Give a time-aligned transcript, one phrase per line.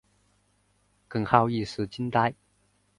[1.07, 2.33] 耿浩一时惊呆。